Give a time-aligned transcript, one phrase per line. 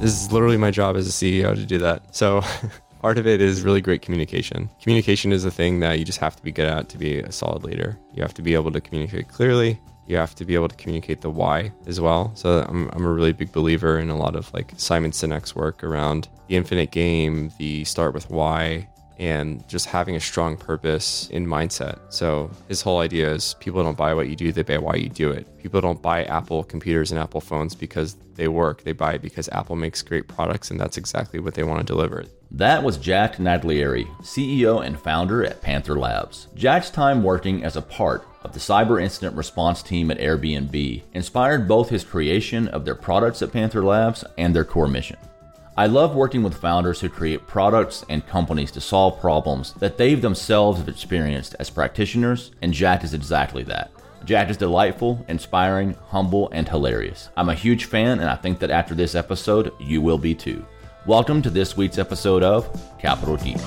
[0.00, 2.14] This is literally my job as a CEO to do that.
[2.14, 2.40] So
[3.02, 4.70] part of it is really great communication.
[4.80, 7.32] Communication is a thing that you just have to be good at to be a
[7.32, 7.98] solid leader.
[8.14, 9.80] You have to be able to communicate clearly.
[10.06, 12.30] You have to be able to communicate the why as well.
[12.36, 15.82] So I'm, I'm a really big believer in a lot of like Simon Sinek's work
[15.82, 18.88] around the infinite game, the start with why,
[19.18, 21.98] and just having a strong purpose in mindset.
[22.08, 25.08] So his whole idea is people don't buy what you do, they buy why you
[25.08, 25.46] do it.
[25.58, 28.84] People don't buy Apple computers and Apple phones because they work.
[28.84, 31.84] They buy it because Apple makes great products and that's exactly what they want to
[31.84, 32.24] deliver.
[32.50, 36.46] That was Jack Naglieri, CEO and founder at Panther Labs.
[36.54, 41.68] Jack's time working as a part of the cyber incident response team at Airbnb inspired
[41.68, 45.18] both his creation of their products at Panther Labs and their core mission.
[45.78, 50.20] I love working with founders who create products and companies to solve problems that they've
[50.20, 53.92] themselves have experienced as practitioners, and Jack is exactly that.
[54.24, 57.28] Jack is delightful, inspiring, humble, and hilarious.
[57.36, 60.66] I'm a huge fan, and I think that after this episode, you will be too.
[61.06, 62.68] Welcome to this week's episode of
[62.98, 63.60] Capital Deep.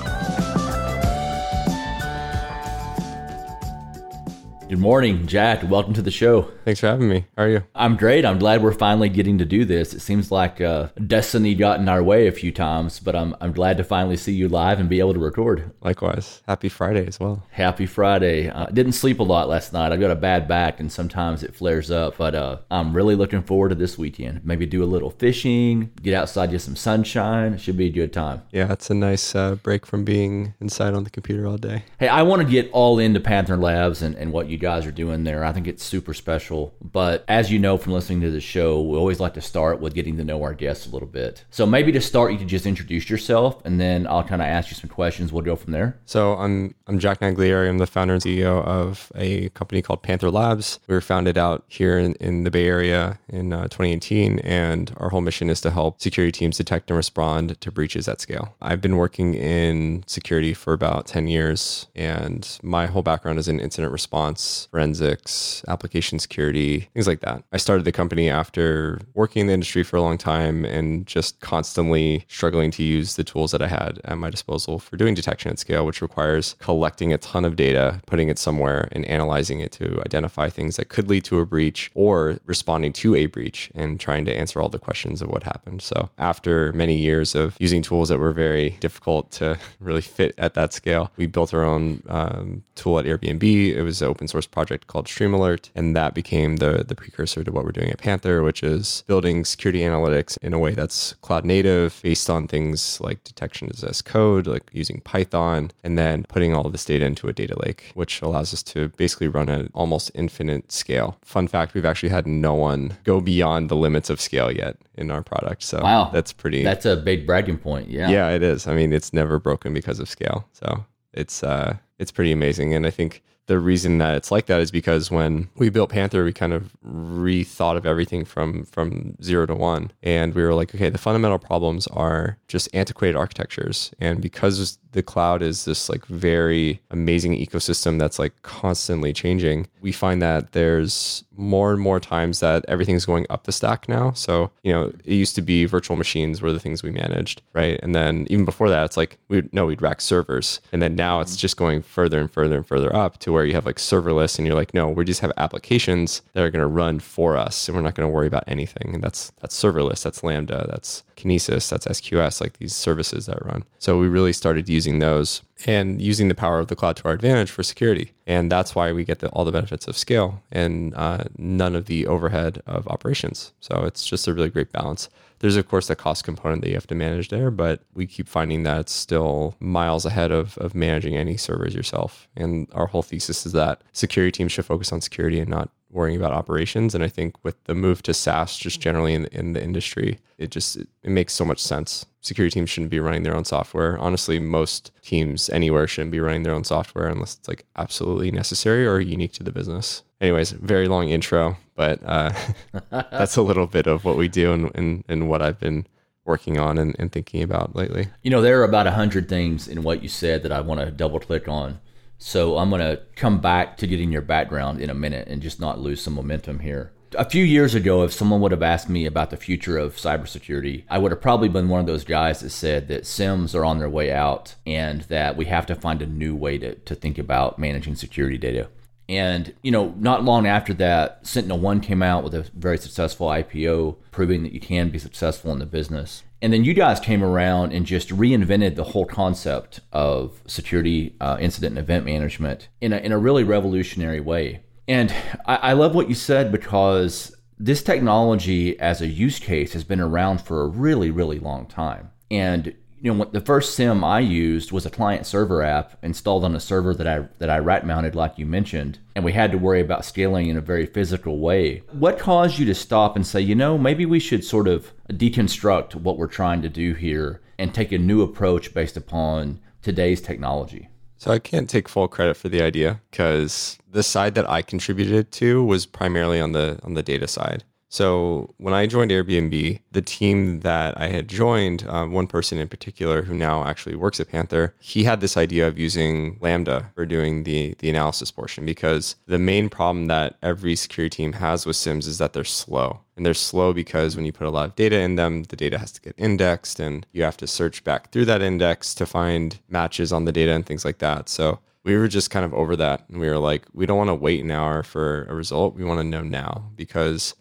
[4.72, 5.68] Good morning, Jack.
[5.68, 6.50] Welcome to the show.
[6.64, 7.26] Thanks for having me.
[7.36, 7.62] How are you?
[7.74, 8.24] I'm great.
[8.24, 9.92] I'm glad we're finally getting to do this.
[9.92, 13.52] It seems like uh, destiny got in our way a few times, but I'm, I'm
[13.52, 15.70] glad to finally see you live and be able to record.
[15.82, 16.40] Likewise.
[16.48, 17.42] Happy Friday as well.
[17.50, 18.48] Happy Friday.
[18.48, 19.92] Uh, didn't sleep a lot last night.
[19.92, 23.42] I've got a bad back, and sometimes it flares up, but uh, I'm really looking
[23.42, 24.40] forward to this weekend.
[24.42, 27.52] Maybe do a little fishing, get outside, get some sunshine.
[27.52, 28.40] It should be a good time.
[28.52, 31.84] Yeah, it's a nice uh, break from being inside on the computer all day.
[31.98, 34.92] Hey, I want to get all into Panther Labs and, and what you guys are
[34.92, 35.44] doing there.
[35.44, 36.74] I think it's super special.
[36.80, 39.92] But as you know from listening to the show, we always like to start with
[39.92, 41.44] getting to know our guests a little bit.
[41.50, 44.70] So maybe to start, you could just introduce yourself, and then I'll kind of ask
[44.70, 45.32] you some questions.
[45.32, 46.00] We'll go from there.
[46.06, 47.68] So I'm I'm Jack Naglieri.
[47.68, 50.78] I'm the founder and CEO of a company called Panther Labs.
[50.86, 55.08] We were founded out here in, in the Bay Area in uh, 2018, and our
[55.08, 58.54] whole mission is to help security teams detect and respond to breaches at scale.
[58.62, 63.58] I've been working in security for about 10 years, and my whole background is in
[63.58, 67.44] incident response, forensics application security, things like that.
[67.52, 71.40] I started the company after working in the industry for a long time and just
[71.40, 75.50] constantly struggling to use the tools that I had at my disposal for doing detection
[75.50, 79.72] at scale, which requires collecting a ton of data, putting it somewhere, and analyzing it
[79.72, 84.00] to identify things that could lead to a breach or responding to a breach and
[84.00, 85.82] trying to answer all the questions of what happened.
[85.82, 90.54] So, after many years of using tools that were very difficult to really fit at
[90.54, 93.42] that scale, we built our own um, tool at Airbnb.
[93.42, 97.64] It was open source project called StreamAlert, and that became the the precursor to what
[97.64, 102.00] we're doing at Panther, which is building security analytics in a way that's cloud native,
[102.02, 106.72] based on things like detection as code, like using Python, and then putting all of
[106.72, 110.72] this data into a data lake, which allows us to basically run at almost infinite
[110.72, 111.18] scale.
[111.22, 115.10] Fun fact: we've actually had no one go beyond the limits of scale yet in
[115.10, 115.62] our product.
[115.62, 116.62] So wow, that's pretty.
[116.64, 117.88] That's a big bragging point.
[117.90, 118.08] Yeah.
[118.10, 118.66] Yeah, it is.
[118.66, 120.48] I mean, it's never broken because of scale.
[120.52, 124.60] So it's uh, it's pretty amazing, and I think the reason that it's like that
[124.60, 129.46] is because when we built Panther, we kind of rethought of everything from from zero
[129.46, 134.20] to one, and we were like, okay, the fundamental problems are just antiquated architectures, and
[134.20, 140.22] because the cloud is this like very amazing ecosystem that's like constantly changing, we find
[140.22, 144.12] that there's more and more times that everything's going up the stack now.
[144.12, 147.80] So, you know, it used to be virtual machines were the things we managed, right?
[147.82, 150.60] And then even before that, it's like we no, we'd rack servers.
[150.72, 153.54] And then now it's just going further and further and further up to where you
[153.54, 156.66] have like serverless and you're like, no, we just have applications that are going to
[156.66, 158.94] run for us and we're not going to worry about anything.
[158.94, 163.64] And that's that's serverless, that's Lambda, that's Kinesis, that's SQS, like these services that run.
[163.78, 167.12] So we really started using those and using the power of the cloud to our
[167.12, 168.12] advantage for security.
[168.26, 171.86] And that's why we get the, all the benefits of scale and uh, none of
[171.86, 173.52] the overhead of operations.
[173.60, 175.08] So it's just a really great balance.
[175.38, 178.28] There's, of course, the cost component that you have to manage there, but we keep
[178.28, 182.28] finding that it's still miles ahead of, of managing any servers yourself.
[182.36, 186.16] And our whole thesis is that security teams should focus on security and not worrying
[186.16, 186.94] about operations.
[186.94, 190.50] And I think with the move to SaaS, just generally in, in the industry, it
[190.50, 192.06] just it, it makes so much sense.
[192.20, 193.98] Security teams shouldn't be running their own software.
[193.98, 198.86] Honestly, most teams anywhere shouldn't be running their own software unless it's like absolutely necessary
[198.86, 200.02] or unique to the business.
[200.20, 202.32] Anyways, very long intro, but uh,
[202.90, 205.86] that's a little bit of what we do and, and, and what I've been
[206.24, 208.08] working on and, and thinking about lately.
[208.22, 210.80] You know, there are about a hundred things in what you said that I want
[210.80, 211.80] to double click on.
[212.24, 215.58] So I'm going to come back to getting your background in a minute and just
[215.58, 216.92] not lose some momentum here.
[217.18, 220.84] A few years ago, if someone would have asked me about the future of cybersecurity,
[220.88, 223.80] I would have probably been one of those guys that said that SIEMs are on
[223.80, 227.18] their way out and that we have to find a new way to, to think
[227.18, 228.68] about managing security data.
[229.08, 233.26] And, you know, not long after that, Sentinel One came out with a very successful
[233.26, 236.22] IPO, proving that you can be successful in the business.
[236.42, 241.36] And then you guys came around and just reinvented the whole concept of security uh,
[241.40, 244.64] incident and event management in a, in a really revolutionary way.
[244.88, 245.14] And
[245.46, 250.00] I, I love what you said because this technology as a use case has been
[250.00, 252.10] around for a really, really long time.
[252.28, 256.54] And you know, the first SIEM I used was a client server app installed on
[256.54, 259.58] a server that I that I rack mounted, like you mentioned, and we had to
[259.58, 261.82] worry about scaling in a very physical way.
[261.90, 265.96] What caused you to stop and say, you know, maybe we should sort of deconstruct
[265.96, 270.88] what we're trying to do here and take a new approach based upon today's technology?
[271.16, 275.32] So I can't take full credit for the idea because the side that I contributed
[275.32, 277.64] to was primarily on the on the data side.
[277.92, 282.66] So when I joined Airbnb, the team that I had joined, uh, one person in
[282.66, 287.04] particular who now actually works at Panther, he had this idea of using Lambda for
[287.04, 291.76] doing the the analysis portion because the main problem that every security team has with
[291.76, 293.00] SIEMs is that they're slow.
[293.14, 295.76] And they're slow because when you put a lot of data in them, the data
[295.76, 299.58] has to get indexed and you have to search back through that index to find
[299.68, 301.28] matches on the data and things like that.
[301.28, 303.06] So we were just kind of over that.
[303.10, 305.74] And we were like, we don't want to wait an hour for a result.
[305.74, 307.34] We want to know now because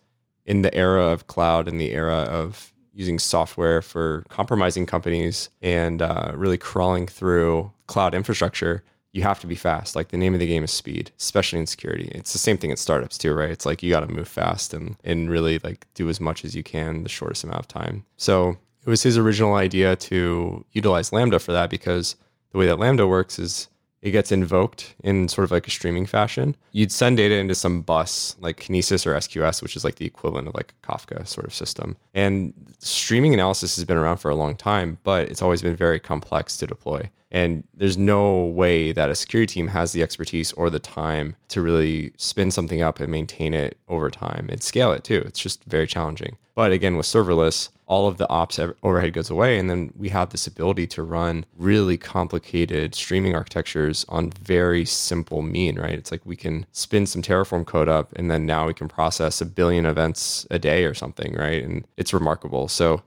[0.46, 6.02] in the era of cloud and the era of using software for compromising companies and
[6.02, 8.84] uh, really crawling through cloud infrastructure,
[9.14, 9.96] you have to be fast.
[9.96, 12.12] Like the name of the game is speed, especially in security.
[12.14, 13.50] It's the same thing in startups too, right?
[13.50, 16.56] It's like you got to move fast and and really like do as much as
[16.56, 18.06] you can the shortest amount of time.
[18.18, 22.16] So it was his original idea to utilize Lambda for that because
[22.52, 23.68] the way that Lambda works is
[24.02, 26.56] it gets invoked in sort of like a streaming fashion.
[26.72, 30.48] You'd send data into some bus like Kinesis or SQS, which is like the equivalent
[30.48, 31.96] of like a Kafka sort of system.
[32.14, 36.00] And streaming analysis has been around for a long time, but it's always been very
[36.00, 37.10] complex to deploy.
[37.32, 41.62] And there's no way that a security team has the expertise or the time to
[41.62, 45.24] really spin something up and maintain it over time and scale it too.
[45.26, 46.38] It's just very challenging.
[46.54, 49.58] But again, with serverless, all of the ops overhead goes away.
[49.58, 55.42] And then we have this ability to run really complicated streaming architectures on very simple
[55.42, 55.94] mean, right?
[55.94, 59.42] It's like we can spin some Terraform code up and then now we can process
[59.42, 61.64] a billion events a day or something, right?
[61.64, 62.68] And it's remarkable.
[62.68, 63.02] So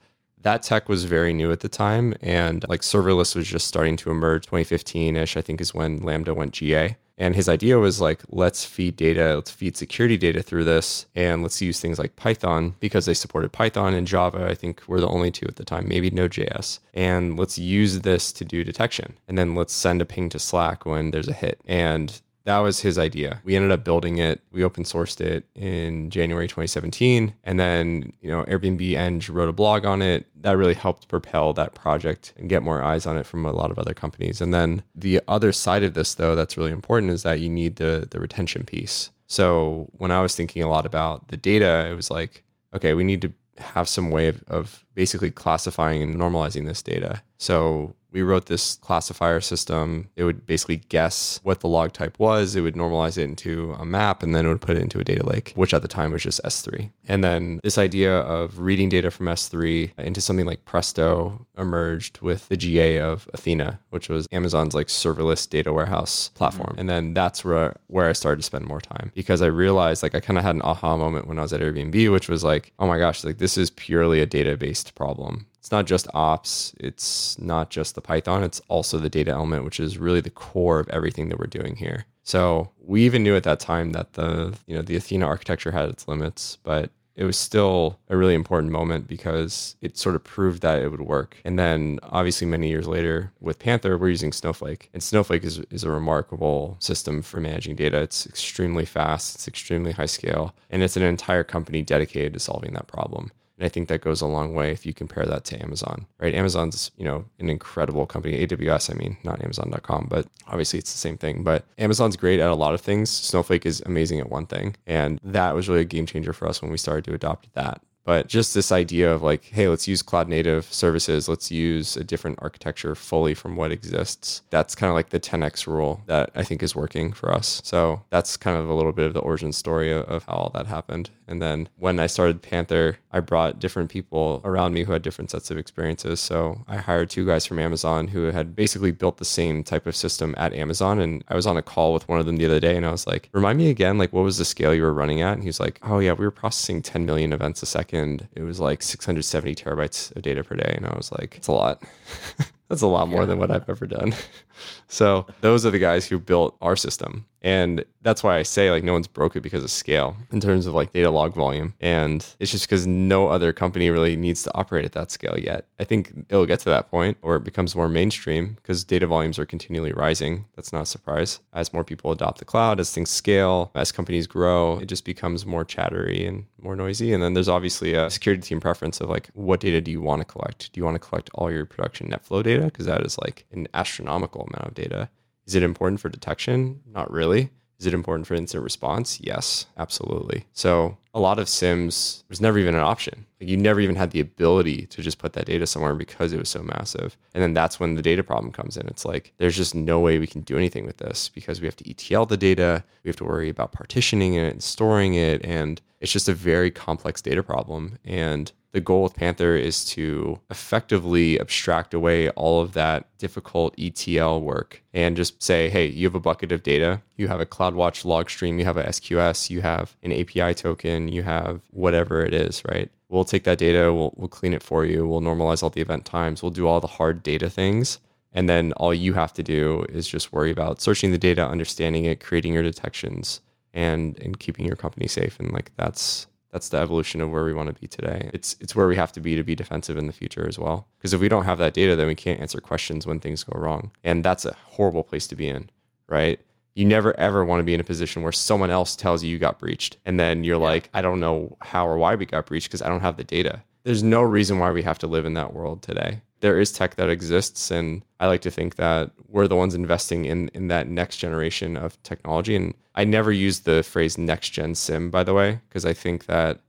[0.45, 4.11] that tech was very new at the time and like serverless was just starting to
[4.11, 4.47] emerge.
[4.47, 8.97] 2015ish i think is when lambda went ga and his idea was like let's feed
[8.97, 13.15] data let's feed security data through this and let's use things like python because they
[13.15, 16.79] supported python and java i think were the only two at the time maybe node.js
[16.95, 19.15] and let's use this to do detection.
[19.29, 21.61] And then let's send a ping to slack when there's a hit.
[21.67, 23.41] And that was his idea.
[23.43, 24.43] We ended up building it.
[24.53, 27.35] We open sourced it in January 2017.
[27.43, 30.27] And then, you know, Airbnb Eng wrote a blog on it.
[30.43, 33.71] That really helped propel that project and get more eyes on it from a lot
[33.71, 34.43] of other companies.
[34.43, 37.77] And then the other side of this, though, that's really important is that you need
[37.77, 39.11] the, the retention piece.
[39.27, 42.45] So when I was thinking a lot about the data, it was like,
[42.75, 47.23] okay, we need to have some way of, of basically classifying and normalizing this data.
[47.39, 50.09] So we wrote this classifier system.
[50.15, 52.55] It would basically guess what the log type was.
[52.55, 55.05] It would normalize it into a map and then it would put it into a
[55.05, 56.91] data lake, which at the time was just S3.
[57.09, 62.49] And then this idea of reading data from S3 into something like Presto emerged with
[62.49, 66.71] the GA of Athena, which was Amazon's like serverless data warehouse platform.
[66.71, 66.81] Mm-hmm.
[66.81, 70.15] And then that's where where I started to spend more time because I realized like
[70.15, 72.73] I kind of had an aha moment when I was at Airbnb, which was like,
[72.79, 76.75] oh my gosh, like this is purely a data based problem it's not just ops,
[76.79, 80.79] it's not just the Python, it's also the data element, which is really the core
[80.79, 82.05] of everything that we're doing here.
[82.23, 85.89] So we even knew at that time that the you know the Athena architecture had
[85.89, 90.61] its limits, but it was still a really important moment because it sort of proved
[90.61, 91.39] that it would work.
[91.47, 94.91] And then obviously many years later with Panther, we're using Snowflake.
[94.93, 98.03] And Snowflake is, is a remarkable system for managing data.
[98.03, 102.75] It's extremely fast, it's extremely high scale, and it's an entire company dedicated to solving
[102.75, 103.31] that problem.
[103.57, 106.35] And I think that goes a long way if you compare that to Amazon, right?
[106.35, 108.45] Amazon's, you know, an incredible company.
[108.47, 111.45] AWS, I mean, not Amazon.com, but obviously it's the same thing.
[111.45, 113.11] But Amazon's great at a lot of things.
[113.11, 114.75] Snowflake is amazing at one thing.
[114.87, 117.81] And that was really a game changer for us when we started to adopt that.
[118.05, 122.05] But just this idea of like, hey, let's use cloud native services, let's use a
[122.05, 124.43] different architecture fully from what exists.
[124.51, 127.63] That's kind of like the 10x rule that I think is working for us.
[127.65, 130.67] So that's kind of a little bit of the origin story of how all that
[130.67, 131.11] happened.
[131.27, 135.31] And then when I started Panther, I brought different people around me who had different
[135.31, 136.21] sets of experiences.
[136.21, 139.97] So I hired two guys from Amazon who had basically built the same type of
[139.97, 141.01] system at Amazon.
[141.01, 142.91] And I was on a call with one of them the other day and I
[142.91, 145.35] was like, remind me again, like, what was the scale you were running at?
[145.35, 147.94] And he's like, oh, yeah, we were processing 10 million events a second.
[147.95, 150.75] And it was like 670 terabytes of data per day.
[150.77, 151.83] And I was like, it's a lot.
[152.75, 153.27] That's a lot more yeah.
[153.27, 154.17] than what I've ever done.
[154.89, 157.25] so those are the guys who built our system.
[157.41, 160.67] And that's why I say like no one's broke it because of scale in terms
[160.67, 161.75] of like data log volume.
[161.79, 165.67] And it's just because no other company really needs to operate at that scale yet.
[165.79, 169.39] I think it'll get to that point or it becomes more mainstream because data volumes
[169.39, 170.47] are continually rising.
[170.57, 171.41] That's not a surprise.
[171.53, 175.45] As more people adopt the cloud, as things scale, as companies grow, it just becomes
[175.45, 177.13] more chattery and more noisy.
[177.13, 180.21] And then there's obviously a security team preference of like, what data do you want
[180.21, 180.73] to collect?
[180.73, 182.73] Do you want to collect all your production net flow data?
[182.73, 185.09] Because that is like an astronomical amount of data.
[185.47, 186.81] Is it important for detection?
[186.87, 187.51] Not really.
[187.79, 189.21] Is it important for incident response?
[189.21, 190.47] Yes, absolutely.
[190.53, 193.27] So a lot of SIEMs was never even an option.
[193.41, 196.39] Like you never even had the ability to just put that data somewhere because it
[196.39, 197.17] was so massive.
[197.35, 198.87] And then that's when the data problem comes in.
[198.87, 201.77] It's like there's just no way we can do anything with this because we have
[201.77, 205.81] to ETL the data, we have to worry about partitioning it and storing it, and
[206.05, 207.99] it's just a very complex data problem.
[208.05, 214.43] And the goal with Panther is to effectively abstract away all of that difficult ETL
[214.43, 218.05] work and just say, hey, you have a bucket of data, you have a CloudWatch
[218.05, 222.35] log stream, you have a SQS, you have an API token, you have whatever it
[222.35, 222.91] is, right?
[223.09, 226.05] We'll take that data, we'll, we'll clean it for you, we'll normalize all the event
[226.05, 227.99] times, we'll do all the hard data things.
[228.35, 232.05] And then all you have to do is just worry about searching the data, understanding
[232.05, 233.41] it, creating your detections,
[233.75, 235.39] and and keeping your company safe.
[235.39, 238.31] And like that's that's the evolution of where we want to be today.
[238.33, 240.87] It's it's where we have to be to be defensive in the future as well.
[240.97, 243.59] Because if we don't have that data, then we can't answer questions when things go
[243.59, 243.91] wrong.
[244.05, 245.69] And that's a horrible place to be in,
[246.09, 246.41] right?
[246.75, 249.39] You never ever want to be in a position where someone else tells you you
[249.39, 250.63] got breached and then you're yeah.
[250.63, 253.25] like, I don't know how or why we got breached because I don't have the
[253.25, 253.63] data.
[253.83, 256.97] There's no reason why we have to live in that world today there is tech
[256.97, 260.87] that exists and i like to think that we're the ones investing in in that
[260.89, 262.55] next generation of technology.
[262.55, 266.27] And i never use the phrase next gen SIEM by the way because i think
[266.27, 266.61] that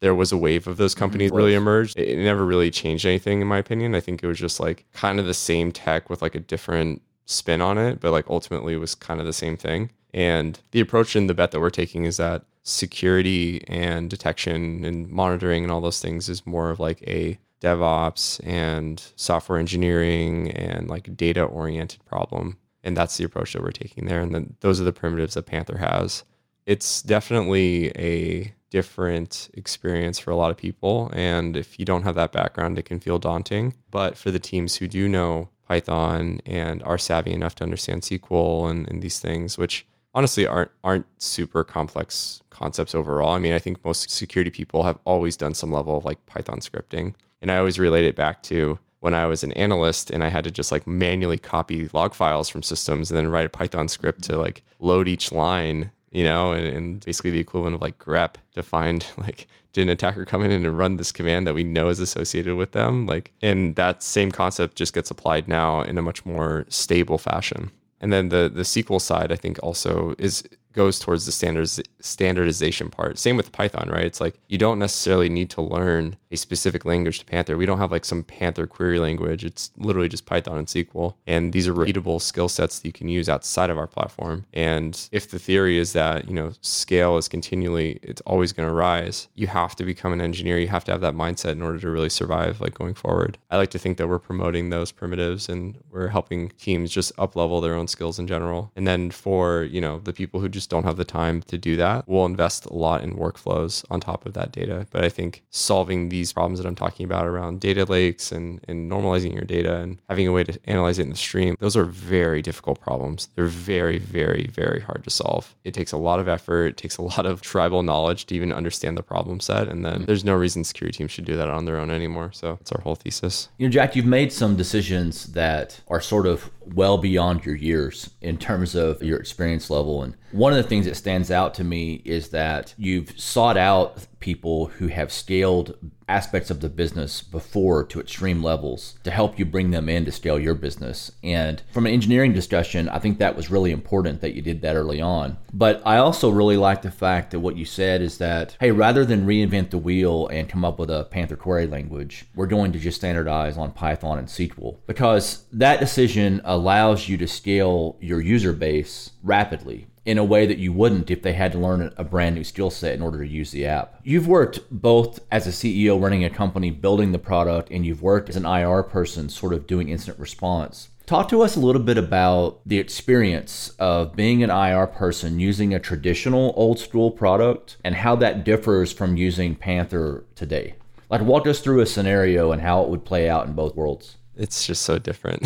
[0.00, 0.98] there was a wave of those mm-hmm.
[0.98, 1.98] companies really emerged.
[1.98, 3.94] It never really changed anything in my opinion.
[3.94, 7.00] I think it was just like kind of the same tech with like a different
[7.24, 9.90] spin on it but like ultimately it was kind of the same thing.
[10.12, 15.08] And the approach and the bet that we're taking is that security and detection and
[15.08, 20.88] monitoring and all those things is more of like a DevOps and software engineering and
[20.88, 22.58] like data oriented problem.
[22.84, 24.20] And that's the approach that we're taking there.
[24.20, 26.22] And then those are the primitives that Panther has.
[26.66, 31.10] It's definitely a different experience for a lot of people.
[31.12, 33.74] And if you don't have that background, it can feel daunting.
[33.90, 38.70] But for the teams who do know Python and are savvy enough to understand SQL
[38.70, 43.34] and, and these things, which honestly aren't aren't super complex concepts overall.
[43.34, 46.60] I mean, I think most security people have always done some level of like Python
[46.60, 47.14] scripting.
[47.40, 50.44] And I always relate it back to when I was an analyst and I had
[50.44, 54.24] to just like manually copy log files from systems and then write a Python script
[54.24, 58.34] to like load each line, you know, and, and basically the equivalent of like grep
[58.54, 61.90] to find like did an attacker come in and run this command that we know
[61.90, 63.04] is associated with them?
[63.04, 67.70] Like, and that same concept just gets applied now in a much more stable fashion.
[68.00, 72.90] And then the the SQL side, I think, also is goes towards the standards standardization
[72.90, 73.18] part.
[73.18, 74.04] Same with Python, right?
[74.04, 77.56] It's like you don't necessarily need to learn a specific language to Panther.
[77.56, 79.44] We don't have like some Panther query language.
[79.44, 81.14] It's literally just Python and SQL.
[81.26, 84.46] And these are repeatable skill sets that you can use outside of our platform.
[84.52, 88.74] And if the theory is that, you know, scale is continually it's always going to
[88.74, 90.58] rise, you have to become an engineer.
[90.58, 93.38] You have to have that mindset in order to really survive like going forward.
[93.50, 97.36] I like to think that we're promoting those primitives and we're helping teams just up
[97.36, 98.72] level their own skills in general.
[98.76, 101.76] And then for, you know, the people who just don't have the time to do
[101.76, 102.08] that.
[102.08, 104.86] We'll invest a lot in workflows on top of that data.
[104.90, 108.90] But I think solving these problems that I'm talking about around data lakes and, and
[108.90, 111.84] normalizing your data and having a way to analyze it in the stream, those are
[111.84, 113.28] very difficult problems.
[113.34, 115.54] They're very, very, very hard to solve.
[115.64, 118.52] It takes a lot of effort, it takes a lot of tribal knowledge to even
[118.52, 119.68] understand the problem set.
[119.68, 122.32] And then there's no reason security teams should do that on their own anymore.
[122.32, 123.48] So that's our whole thesis.
[123.58, 128.10] You know, Jack, you've made some decisions that are sort of well beyond your years
[128.20, 130.02] in terms of your experience level.
[130.02, 134.06] And one of the things that stands out to me is that you've sought out
[134.20, 135.76] people who have scaled
[136.08, 140.12] aspects of the business before to extreme levels to help you bring them in to
[140.12, 141.10] scale your business.
[141.24, 144.76] And from an engineering discussion, I think that was really important that you did that
[144.76, 145.38] early on.
[145.52, 149.04] But I also really like the fact that what you said is that, hey, rather
[149.04, 152.78] than reinvent the wheel and come up with a Panther query language, we're going to
[152.78, 158.52] just standardize on Python and SQL because that decision allows you to scale your user
[158.52, 162.36] base rapidly in a way that you wouldn't if they had to learn a brand
[162.36, 164.00] new skill set in order to use the app.
[164.04, 168.28] You've worked both as a CEO running a company building the product and you've worked
[168.28, 170.88] as an IR person sort of doing incident response.
[171.06, 175.72] Talk to us a little bit about the experience of being an IR person using
[175.74, 180.74] a traditional old school product and how that differs from using Panther today.
[181.08, 184.16] Like, walk us through a scenario and how it would play out in both worlds.
[184.36, 185.42] It's just so different.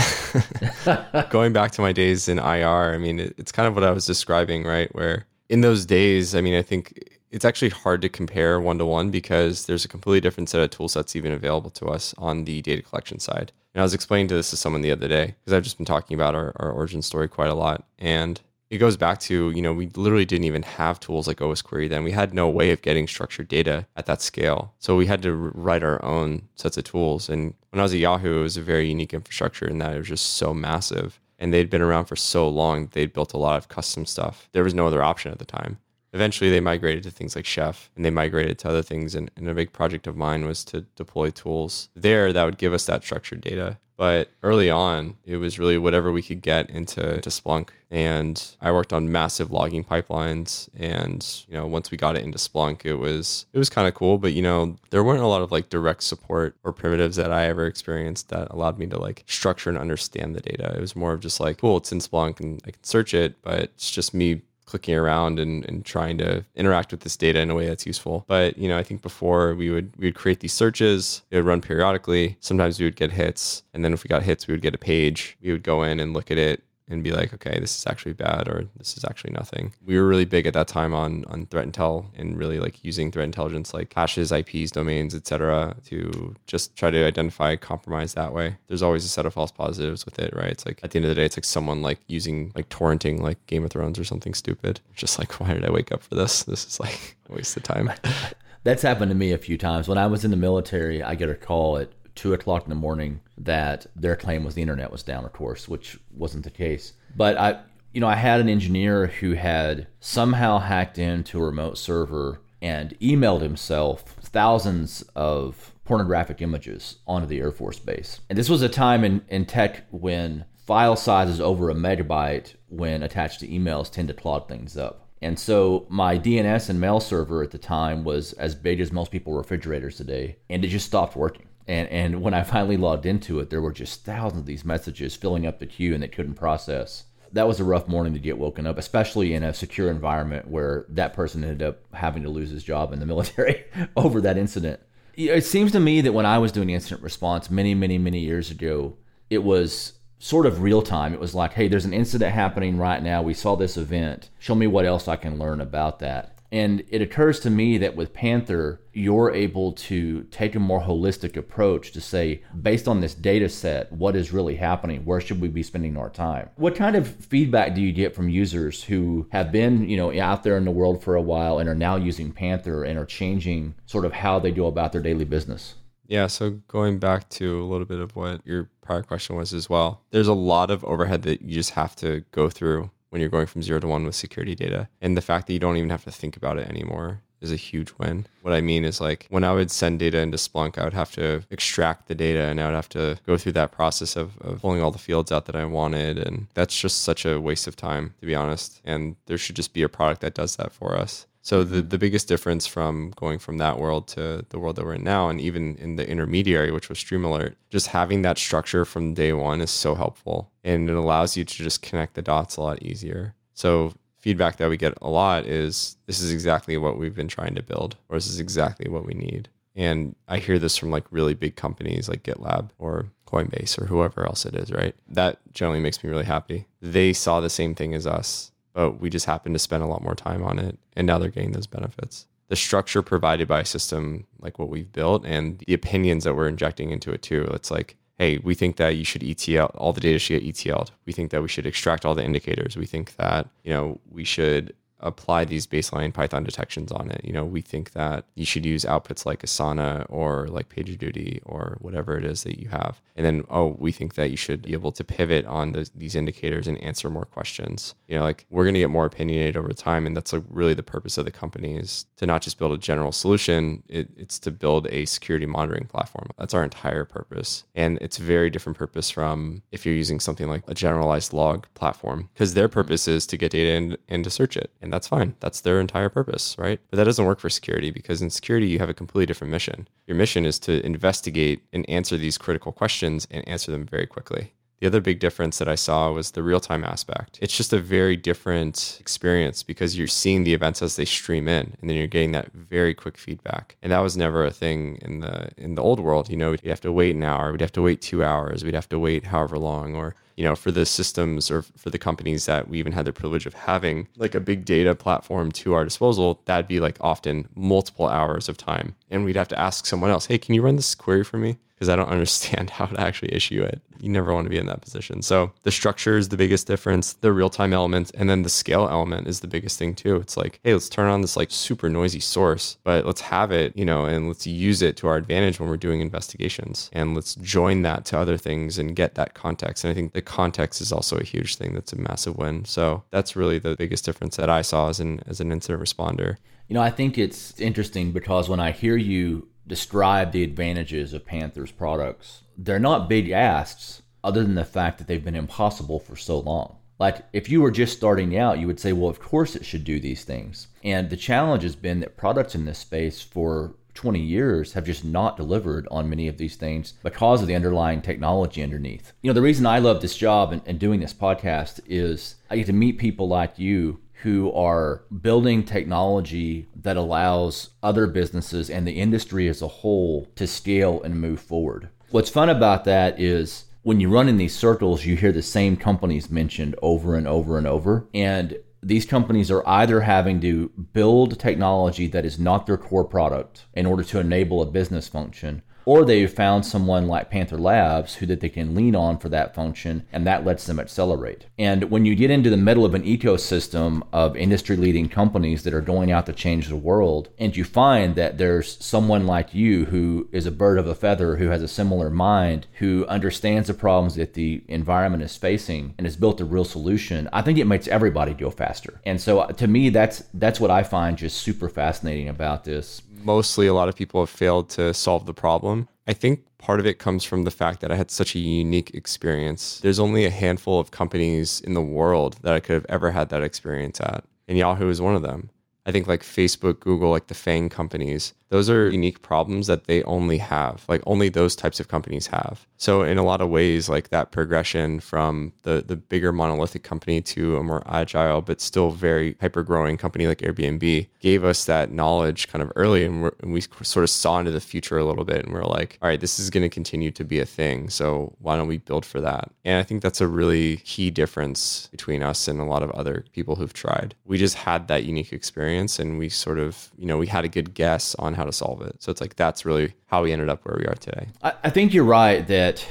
[1.31, 3.91] Going back to my days in IR, I mean, it, it's kind of what I
[3.91, 4.93] was describing, right?
[4.95, 8.87] Where in those days, I mean, I think it's actually hard to compare one to
[8.87, 12.45] one because there's a completely different set of tool sets even available to us on
[12.45, 13.53] the data collection side.
[13.75, 15.87] And I was explaining to this to someone the other day because I've just been
[15.87, 17.85] talking about our, our origin story quite a lot.
[17.99, 21.89] And it goes back to, you know, we literally didn't even have tools like osquery
[21.89, 22.05] then.
[22.05, 24.73] We had no way of getting structured data at that scale.
[24.79, 27.29] So we had to write our own sets of tools.
[27.29, 29.99] And when I was at Yahoo, it was a very unique infrastructure in that it
[29.99, 31.21] was just so massive.
[31.39, 34.49] And they'd been around for so long, they'd built a lot of custom stuff.
[34.53, 35.79] There was no other option at the time
[36.13, 39.49] eventually they migrated to things like chef and they migrated to other things and, and,
[39.49, 43.03] a big project of mine was to deploy tools there that would give us that
[43.03, 47.69] structured data but early on it was really whatever we could get into to splunk.
[47.91, 50.71] And i worked on massive logging pipelines.
[50.75, 53.93] And you know once we got it into splunk it was it was kind of
[53.93, 54.17] cool.
[54.17, 57.45] But you know there weren't a lot of like direct support or primitives that i
[57.45, 60.73] ever experienced that allowed me to like structure and understand the data.
[60.75, 63.43] It was more of just like cool it's in splunk and i can search it
[63.43, 67.51] but it's just me clicking around and, and trying to interact with this data in
[67.51, 68.25] a way that's useful.
[68.29, 71.45] But you know, I think before we would we would create these searches, it would
[71.45, 72.37] run periodically.
[72.41, 74.79] Sometimes we would get hits, and then if we got hits, we would get a
[74.79, 75.37] page.
[75.43, 78.13] We would go in and look at it and be like, okay, this is actually
[78.13, 79.73] bad or this is actually nothing.
[79.87, 83.11] We were really big at that time on on threat intel and really like using
[83.11, 85.77] threat intelligence like hashes, IPs, domains, etc.
[85.87, 88.57] to just try to identify compromise that way.
[88.67, 90.51] There's always a set of false positives with it, right?
[90.51, 93.21] It's like at the end of the day, it's like someone like using like torrenting
[93.21, 94.81] like Game of Thrones or something stupid.
[94.95, 96.45] just like, why did I wake up for this?
[96.51, 97.93] This is like a waste of time.
[98.65, 99.87] That's happened to me a few times.
[99.87, 102.75] When I was in the military, I get a call at two o'clock in the
[102.75, 106.93] morning that their claim was the internet was down, of course, which wasn't the case.
[107.17, 107.61] But I,
[107.93, 112.97] you know, I had an engineer who had somehow hacked into a remote server and
[113.01, 118.21] emailed himself thousands of pornographic images onto the Air Force Base.
[118.29, 123.03] And this was a time in, in tech when file sizes over a megabyte, when
[123.03, 125.09] attached to emails, tend to clog things up.
[125.23, 129.11] And so my DNS and mail server at the time was as big as most
[129.11, 131.47] people refrigerators today, and it just stopped working.
[131.67, 135.17] And and when I finally logged into it, there were just thousands of these messages
[135.17, 137.05] filling up the queue and they couldn't process.
[137.33, 140.85] That was a rough morning to get woken up, especially in a secure environment where
[140.89, 143.65] that person ended up having to lose his job in the military
[143.97, 144.81] over that incident.
[145.15, 148.51] It seems to me that when I was doing incident response many, many, many years
[148.51, 148.97] ago,
[149.29, 151.13] it was sort of real time.
[151.15, 153.23] It was like, hey, there's an incident happening right now.
[153.23, 154.31] We saw this event.
[154.39, 156.39] Show me what else I can learn about that.
[156.53, 161.37] And it occurs to me that with Panther, you're able to take a more holistic
[161.37, 165.05] approach to say, based on this data set, what is really happening?
[165.05, 166.51] Where should we be spending our time?
[166.57, 170.43] What kind of feedback do you get from users who have been, you know, out
[170.43, 173.75] there in the world for a while and are now using Panther and are changing
[173.87, 175.77] sort of how they go about their daily business?
[176.09, 179.71] Yeah, so going back to a little bit of what your prior question was as
[179.71, 183.29] well, there's a lot of overhead that you just have to go through when you're
[183.29, 184.89] going from zero to one with security data.
[185.01, 187.57] And the fact that you don't even have to think about it anymore is a
[187.57, 188.27] huge win.
[188.43, 191.13] What I mean is like when I would send data into Splunk, I would have
[191.13, 194.61] to extract the data and I would have to go through that process of, of
[194.61, 196.19] pulling all the fields out that I wanted.
[196.19, 198.81] And that's just such a waste of time, to be honest.
[198.85, 201.27] And there should just be a product that does that for us.
[201.43, 204.95] So the, the biggest difference from going from that world to the world that we're
[204.95, 209.15] in now, and even in the intermediary, which was StreamAlert, just having that structure from
[209.15, 212.61] day one is so helpful, and it allows you to just connect the dots a
[212.61, 213.35] lot easier.
[213.55, 217.55] So feedback that we get a lot is this is exactly what we've been trying
[217.55, 219.49] to build, or this is exactly what we need.
[219.75, 224.27] And I hear this from like really big companies like GitLab or Coinbase or whoever
[224.27, 224.95] else it is, right?
[225.09, 226.67] That generally makes me really happy.
[226.83, 230.03] They saw the same thing as us but we just happen to spend a lot
[230.03, 230.79] more time on it.
[230.95, 232.27] And now they're getting those benefits.
[232.49, 236.49] The structure provided by a system like what we've built and the opinions that we're
[236.49, 237.45] injecting into it too.
[237.53, 240.91] It's like, hey, we think that you should ETL, all the data should get ETL'd.
[241.07, 242.77] We think that we should extract all the indicators.
[242.77, 247.21] We think that, you know, we should apply these baseline Python detections on it.
[247.25, 251.79] You know, we think that you should use outputs like Asana or like PagerDuty or
[251.81, 253.01] whatever it is that you have.
[253.17, 256.15] And then, oh, we think that you should be able to pivot on those, these
[256.15, 257.95] indicators and answer more questions.
[258.09, 260.07] You know, like we're going to get more opinionated over time.
[260.07, 262.79] And that's like really the purpose of the company is to not just build a
[262.79, 266.29] general solution, it, it's to build a security monitoring platform.
[266.39, 267.65] That's our entire purpose.
[267.75, 271.67] And it's a very different purpose from if you're using something like a generalized log
[271.75, 274.71] platform, because their purpose is to get data and, and to search it.
[274.81, 275.37] And and that's fine.
[275.39, 276.81] That's their entire purpose, right?
[276.91, 279.87] But that doesn't work for security because in security, you have a completely different mission.
[280.09, 284.53] Your mission is to investigate and answer these critical questions and answer them very quickly.
[284.81, 287.39] The other big difference that I saw was the real time aspect.
[287.41, 291.77] It's just a very different experience because you're seeing the events as they stream in
[291.81, 293.77] and then you're getting that very quick feedback.
[293.83, 296.31] And that was never a thing in the in the old world.
[296.31, 298.75] You know, we'd have to wait an hour, we'd have to wait two hours, we'd
[298.75, 302.47] have to wait however long or you know, for the systems or for the companies
[302.47, 305.85] that we even had the privilege of having like a big data platform to our
[305.85, 308.95] disposal, that'd be like often multiple hours of time.
[309.11, 311.59] And we'd have to ask someone else, hey, can you run this query for me?
[311.81, 313.81] because I don't understand how to actually issue it.
[314.01, 315.21] You never want to be in that position.
[315.21, 318.89] So the structure is the biggest difference, the real time element, and then the scale
[318.89, 320.17] element is the biggest thing too.
[320.17, 323.77] It's like, hey, let's turn on this like super noisy source, but let's have it,
[323.77, 326.89] you know, and let's use it to our advantage when we're doing investigations.
[326.95, 329.85] And let's join that to other things and get that context.
[329.85, 332.65] And I think the context is also a huge thing that's a massive win.
[332.65, 336.37] So that's really the biggest difference that I saw as an as an incident responder.
[336.69, 341.25] You know, I think it's interesting because when I hear you describe the advantages of
[341.25, 342.43] Panther's products.
[342.59, 346.77] They're not big asks, other than the fact that they've been impossible for so long.
[346.99, 349.85] Like, if you were just starting out, you would say, well, of course it should
[349.85, 350.67] do these things.
[350.83, 355.05] And the challenge has been that products in this space for 20 years have just
[355.05, 359.13] not delivered on many of these things because of the underlying technology underneath.
[359.23, 362.57] You know, the reason I love this job and, and doing this podcast is I
[362.57, 368.87] get to meet people like you who are building technology that allows other businesses and
[368.87, 371.89] the industry as a whole to scale and move forward.
[372.11, 375.77] What's fun about that is when you run in these circles, you hear the same
[375.77, 378.07] companies mentioned over and over and over.
[378.13, 383.67] And these companies are either having to build technology that is not their core product
[383.75, 388.27] in order to enable a business function, or they've found someone like Panther Labs who
[388.27, 391.47] that they can lean on for that function and that lets them accelerate.
[391.59, 395.75] And when you get into the middle of an ecosystem of industry leading companies that
[395.75, 399.87] are going out to change the world and you find that there's someone like you
[399.87, 403.75] who is a bird of a feather who has a similar mind who understands the
[403.75, 407.67] problems that the environment is facing and has built a real solution, I think it
[407.67, 409.01] makes everybody go faster.
[409.05, 413.03] And so uh, to me that's that's what I find just super fascinating about this
[413.25, 415.89] mostly a lot of people have failed to solve the problem.
[416.07, 418.91] I think part of it comes from the fact that I had such a unique
[418.95, 419.81] experience.
[419.81, 423.29] There's only a handful of companies in the world that I could have ever had
[423.31, 425.51] that experience at, and Yahoo is one of them.
[425.91, 430.03] I think like Facebook, Google, like the FANG companies, those are unique problems that they
[430.05, 432.67] only have like only those types of companies have.
[432.77, 437.21] So in a lot of ways like that progression from the the bigger monolithic company
[437.23, 441.93] to a more agile but still very hyper growing company like airbnb gave us that
[441.93, 445.25] knowledge kind of early and, and we sort of saw into the future a little
[445.25, 447.89] bit and we're like all right this is going to continue to be a thing
[447.89, 449.51] so why don't we build for that?
[449.65, 453.25] And i think that's a really key difference between us and a lot of other
[453.33, 454.15] people who've tried.
[454.25, 457.49] We just had that unique experience and we sort of you know we had a
[457.49, 458.97] good guess on how to solve it.
[459.03, 461.29] So it's like that's really how we ended up where we are today.
[461.43, 462.87] I, I think you're right that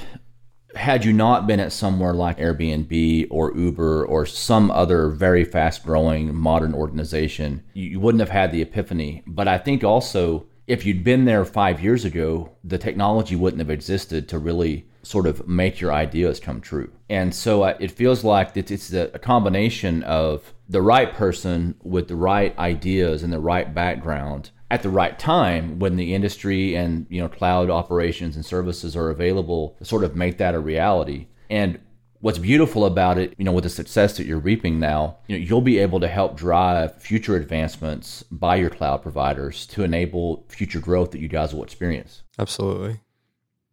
[0.76, 5.84] had you not been at somewhere like Airbnb or Uber or some other very fast
[5.84, 9.24] growing modern organization, you wouldn't have had the epiphany.
[9.26, 13.72] But I think also if you'd been there five years ago, the technology wouldn't have
[13.72, 16.92] existed to really sort of make your ideas come true.
[17.10, 22.08] And so uh, it feels like it's, it's a combination of the right person with
[22.08, 27.08] the right ideas and the right background at the right time when the industry and
[27.10, 31.28] you know cloud operations and services are available to sort of make that a reality.
[31.50, 31.80] And
[32.22, 35.42] what's beautiful about it you know with the success that you're reaping now you know
[35.44, 40.82] you'll be able to help drive future advancements by your cloud providers to enable future
[40.82, 42.24] growth that you guys will experience.
[42.38, 43.00] Absolutely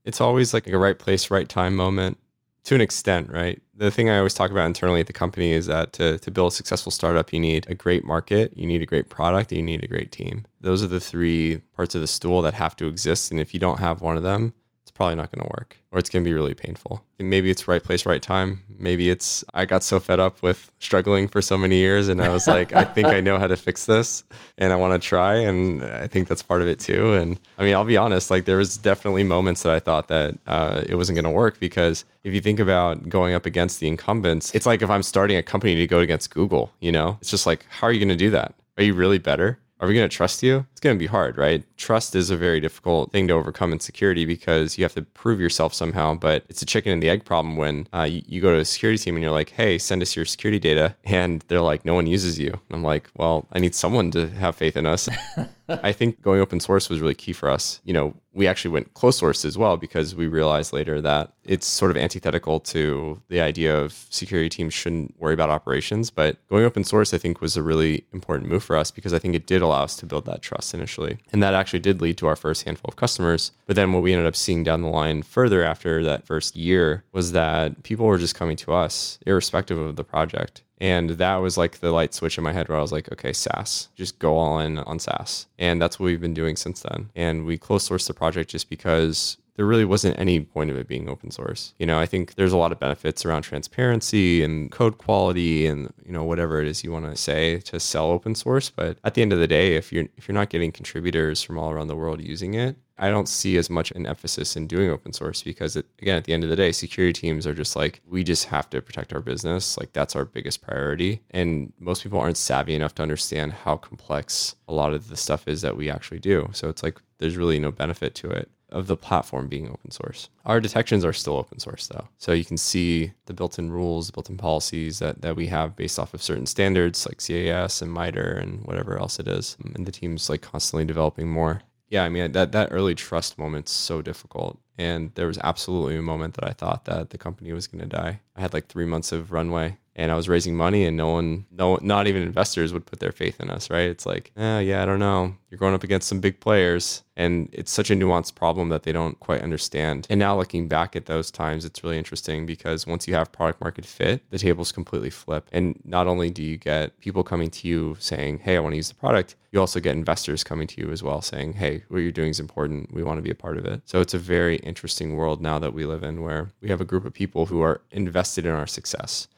[0.07, 2.17] it's always like a right place right time moment
[2.65, 3.61] to an extent, right?
[3.77, 6.53] The thing I always talk about internally at the company is that to, to build
[6.53, 9.85] a successful startup, you need a great market, you need a great product, you need
[9.85, 10.47] a great team.
[10.61, 13.31] Those are the three parts of the stool that have to exist.
[13.31, 14.53] And if you don't have one of them,
[14.97, 17.03] probably not going to work or it's going to be really painful.
[17.19, 18.63] Maybe it's right place, right time.
[18.79, 22.29] Maybe it's I got so fed up with struggling for so many years and I
[22.29, 24.25] was like, I think I know how to fix this
[24.59, 25.35] and I want to try.
[25.35, 27.15] And I think that's part of it too.
[27.15, 30.37] And I mean, I'll be honest, like there was definitely moments that I thought that
[30.47, 33.89] uh, it wasn't going to work because if you think about going up against the
[33.89, 37.31] incumbents, it's like if I'm starting a company to go against Google, you know, it's
[37.31, 38.55] just like, how are you going to do that?
[38.77, 39.59] Are you really better?
[39.79, 40.65] Are we going to trust you?
[40.73, 41.63] It's going to be hard, right?
[41.77, 45.39] Trust is a very difficult thing to overcome in security because you have to prove
[45.39, 46.15] yourself somehow.
[46.15, 48.65] But it's a chicken and the egg problem when uh, you, you, go to a
[48.65, 50.97] security team and you're like, hey, send us your security data.
[51.05, 52.53] And they're like, no one uses you.
[52.53, 55.11] And I'm like, well, I need someone to have faith in us.
[55.69, 57.81] I think going open source was really key for us.
[57.85, 61.67] You know, we actually went closed source as well because we realized later that it's
[61.67, 66.11] sort of antithetical to the idea of security teams shouldn't worry about operations.
[66.11, 69.19] But going open source, I think, was a really important move for us because I
[69.19, 71.19] think it did allow us to build that trust initially.
[71.33, 73.53] And that actually did lead to our first handful of customers.
[73.67, 77.05] But then what we ended up seeing down the line further after that first year
[77.13, 80.63] was that people were just coming to us, irrespective of the project.
[80.79, 83.33] And that was like the light switch in my head where I was like, okay,
[83.33, 85.47] SaaS, just go all in on SaaS.
[85.59, 87.11] And that's what we've been doing since then.
[87.17, 90.87] And we close sourced the project just because there really wasn't any point of it
[90.87, 91.75] being open source.
[91.79, 95.93] You know, I think there's a lot of benefits around transparency and code quality and
[96.05, 99.15] you know whatever it is you want to say to sell open source, but at
[99.15, 101.89] the end of the day, if you're if you're not getting contributors from all around
[101.89, 105.43] the world using it, I don't see as much an emphasis in doing open source
[105.43, 108.25] because, it, again, at the end of the day, security teams are just like, we
[108.25, 109.77] just have to protect our business.
[109.77, 111.21] Like, that's our biggest priority.
[111.31, 115.47] And most people aren't savvy enough to understand how complex a lot of the stuff
[115.47, 116.49] is that we actually do.
[116.53, 120.29] So it's like, there's really no benefit to it of the platform being open source.
[120.45, 122.09] Our detections are still open source though.
[122.19, 126.15] So you can see the built-in rules, built-in policies that, that we have based off
[126.15, 129.57] of certain standards like CIS and MITRE and whatever else it is.
[129.75, 131.63] And the team's like constantly developing more.
[131.89, 134.59] Yeah, I mean that that early trust moment's so difficult.
[134.79, 137.97] And there was absolutely a moment that I thought that the company was going to
[137.97, 138.21] die.
[138.35, 141.47] I had like 3 months of runway and I was raising money and no one,
[141.51, 143.89] no, not even investors would put their faith in us, right?
[143.89, 145.35] It's like, oh, yeah, I don't know.
[145.49, 147.03] You're going up against some big players.
[147.17, 150.07] And it's such a nuanced problem that they don't quite understand.
[150.11, 153.59] And now looking back at those times, it's really interesting because once you have product
[153.63, 155.49] market fit, the tables completely flip.
[155.51, 158.77] And not only do you get people coming to you saying, hey, I want to
[158.77, 162.01] use the product, you also get investors coming to you as well saying, hey, what
[162.01, 162.93] you're doing is important.
[162.93, 163.81] We want to be a part of it.
[163.87, 166.85] So it's a very interesting world now that we live in where we have a
[166.85, 169.29] group of people who are invested in our success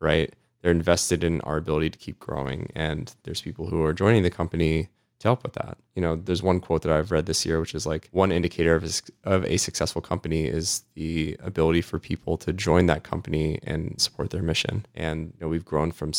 [0.00, 0.32] right?
[0.62, 2.70] They're invested in our ability to keep growing.
[2.74, 4.88] And there's people who are joining the company
[5.20, 5.78] to help with that.
[5.94, 8.74] You know, there's one quote that I've read this year, which is like one indicator
[8.74, 8.90] of a,
[9.24, 14.30] of a successful company is the ability for people to join that company and support
[14.30, 14.84] their mission.
[14.94, 16.12] And you know, we've grown from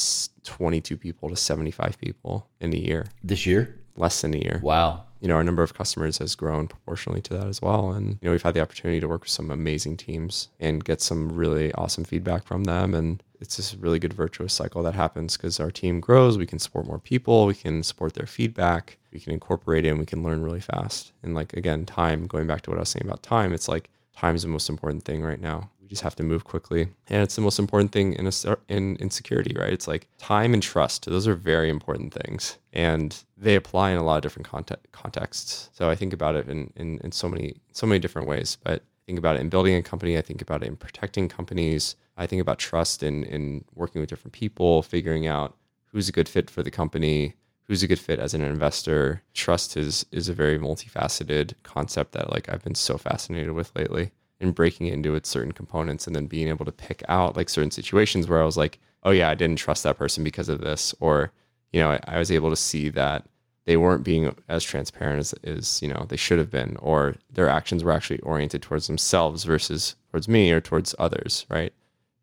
[0.43, 3.07] 22 people to 75 people in a year.
[3.23, 3.75] This year?
[3.97, 4.59] Less than a year.
[4.63, 7.91] Wow you know, our number of customers has grown proportionally to that as well.
[7.91, 11.01] And, you know, we've had the opportunity to work with some amazing teams and get
[11.01, 12.93] some really awesome feedback from them.
[12.93, 16.59] And it's this really good virtuous cycle that happens because our team grows, we can
[16.59, 20.23] support more people, we can support their feedback, we can incorporate it, and we can
[20.23, 21.11] learn really fast.
[21.23, 23.89] And like, again, time, going back to what I was saying about time, it's like
[24.15, 25.69] time is the most important thing right now.
[25.87, 28.97] We just have to move quickly, and it's the most important thing in a in
[28.97, 29.71] in security, right?
[29.71, 34.03] It's like time and trust; those are very important things, and they apply in a
[34.03, 35.69] lot of different context, contexts.
[35.71, 38.57] So I think about it in, in in so many so many different ways.
[38.65, 40.17] But I think about it in building a company.
[40.17, 41.95] I think about it in protecting companies.
[42.17, 45.55] I think about trust in in working with different people, figuring out
[45.93, 49.23] who's a good fit for the company, who's a good fit as an investor.
[49.33, 54.11] Trust is is a very multifaceted concept that like I've been so fascinated with lately
[54.39, 57.49] and breaking it into its certain components and then being able to pick out like
[57.49, 60.61] certain situations where I was like, oh yeah, I didn't trust that person because of
[60.61, 61.31] this, or
[61.71, 63.25] you know, I, I was able to see that
[63.65, 67.49] they weren't being as transparent as, as you know they should have been, or their
[67.49, 71.73] actions were actually oriented towards themselves versus towards me or towards others, right?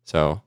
[0.03, 0.41] So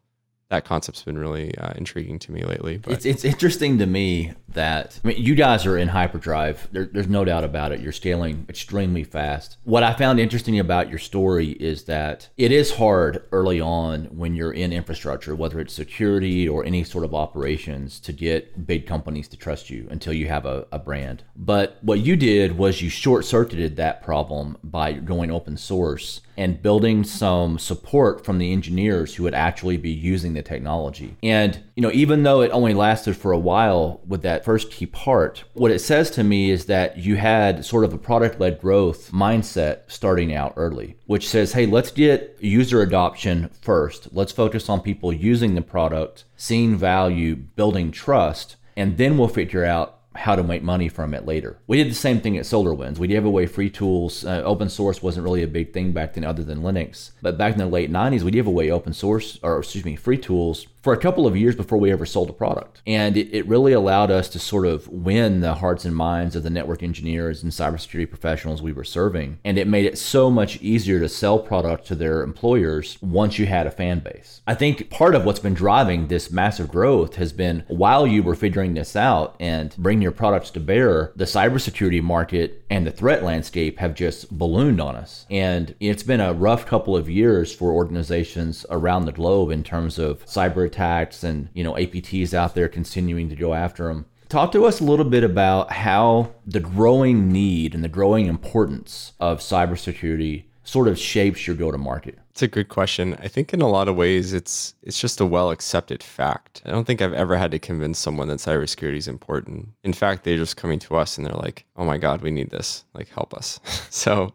[0.51, 2.79] that concept's been really uh, intriguing to me lately.
[2.79, 6.69] But it's it's interesting to me that I mean you guys are in hyperdrive.
[6.73, 7.81] There, there's no doubt about it.
[7.81, 9.59] You're scaling extremely fast.
[9.65, 14.35] What I found interesting about your story is that it is hard early on when
[14.35, 19.29] you're in infrastructure, whether it's security or any sort of operations, to get big companies
[19.29, 21.25] to trust you until you have a, a brand.
[21.37, 26.63] But what you did was you short circuited that problem by going open source and
[26.63, 31.17] building some support from the engineers who would actually be using the technology.
[31.23, 34.87] And, you know, even though it only lasted for a while with that first key
[34.87, 38.61] part, what it says to me is that you had sort of a product led
[38.61, 44.09] growth mindset starting out early, which says, hey, let's get user adoption first.
[44.13, 49.65] Let's focus on people using the product, seeing value, building trust, and then we'll figure
[49.65, 51.59] out how to make money from it later.
[51.67, 52.99] We did the same thing at SolarWinds.
[52.99, 54.25] We gave away free tools.
[54.25, 57.13] Uh, open source wasn't really a big thing back then, other than Linux.
[57.23, 60.19] But back in the late 90s, we gave away open source, or excuse me, free
[60.19, 62.83] tools for a couple of years before we ever sold a product.
[62.87, 66.43] And it, it, really allowed us to sort of win the hearts and minds of
[66.43, 69.39] the network engineers and cybersecurity professionals we were serving.
[69.43, 73.47] And it made it so much easier to sell product to their employers once you
[73.47, 74.43] had a fan base.
[74.47, 78.35] I think part of what's been driving this massive growth has been while you were
[78.35, 83.25] figuring this out and bringing your products to bear, the cybersecurity market and the threat
[83.25, 85.27] landscape have just ballooned on us.
[85.31, 89.99] And it's been a rough couple of years for organizations around the globe in terms
[89.99, 94.07] of cyber attacks and, you know, APTs out there continuing to go after them.
[94.29, 99.13] Talk to us a little bit about how the growing need and the growing importance
[99.19, 103.17] of cybersecurity sort of shapes your go to market It's a good question.
[103.21, 106.61] I think in a lot of ways it's it's just a well accepted fact.
[106.67, 109.71] I don't think I've ever had to convince someone that cybersecurity is important.
[109.83, 112.51] In fact, they're just coming to us and they're like, "Oh my god, we need
[112.51, 112.85] this.
[112.93, 114.35] Like help us." so